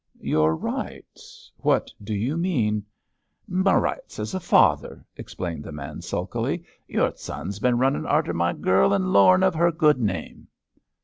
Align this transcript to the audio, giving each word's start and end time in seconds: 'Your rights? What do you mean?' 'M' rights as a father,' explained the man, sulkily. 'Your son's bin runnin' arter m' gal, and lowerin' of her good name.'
'Your 0.19 0.55
rights? 0.55 1.51
What 1.57 1.91
do 2.03 2.15
you 2.15 2.35
mean?' 2.35 2.83
'M' 3.47 3.65
rights 3.67 4.17
as 4.17 4.33
a 4.33 4.39
father,' 4.39 5.05
explained 5.15 5.63
the 5.63 5.71
man, 5.71 6.01
sulkily. 6.01 6.63
'Your 6.87 7.15
son's 7.15 7.59
bin 7.59 7.77
runnin' 7.77 8.07
arter 8.07 8.31
m' 8.35 8.63
gal, 8.63 8.93
and 8.93 9.13
lowerin' 9.13 9.43
of 9.43 9.53
her 9.53 9.71
good 9.71 9.99
name.' 9.99 10.47